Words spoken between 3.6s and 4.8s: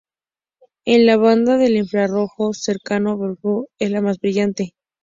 es la más brillante.